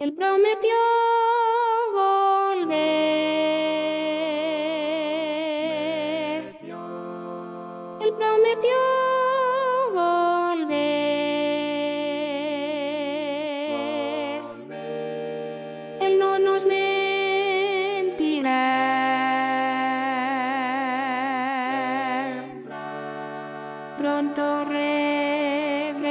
[0.00, 0.76] Él prometió
[1.92, 2.84] volver.
[8.00, 8.76] Él prometió
[9.92, 10.78] volver.
[16.00, 16.94] Él no nos mentirá.
[23.98, 26.08] Pronto regresará.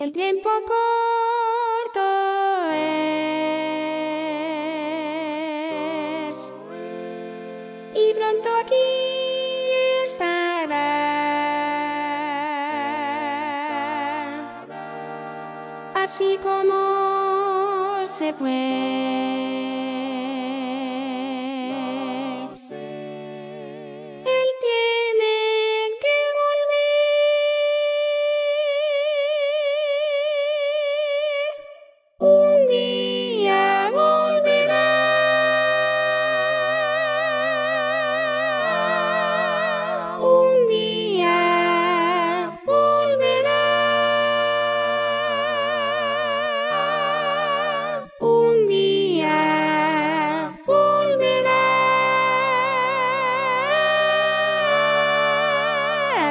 [0.00, 2.00] El tiempo corto
[2.72, 2.92] es
[7.96, 8.76] y pronto aquí
[10.06, 10.84] estará.
[15.94, 19.67] Así como se fue.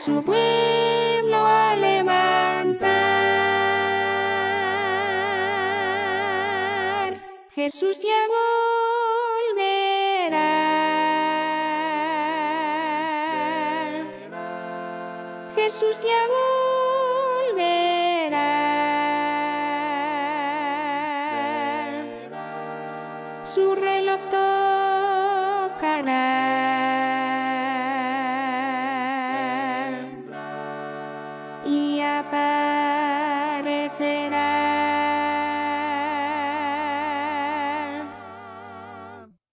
[0.00, 2.88] Su pueblo a levantar.
[7.54, 8.16] Jesús ya
[9.58, 10.46] volverá.
[15.54, 16.59] Jesús ya volverá.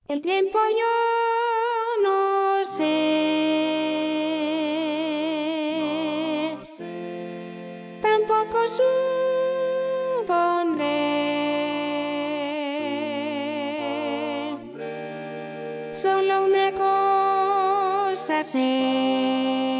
[0.09, 0.93] El tiempo yo
[2.03, 2.87] no sé,
[8.01, 8.57] tampoco
[10.19, 10.95] supondré.
[15.93, 19.76] Solo una cosa sé,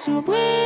[0.00, 0.59] su pueblo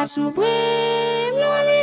[0.00, 1.79] a su pueblo